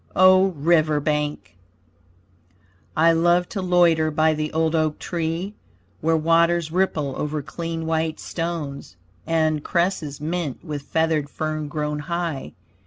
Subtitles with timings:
[0.15, 1.55] O RIVER BANK
[2.97, 5.53] I love to loiter by the old oak tree,
[5.99, 8.95] Where waters ripple over clean white stones,
[9.27, 12.53] And cresses, mint with feathered fern grown high.